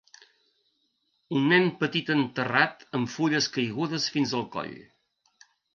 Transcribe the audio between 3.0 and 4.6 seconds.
amb fulles caigudes fins el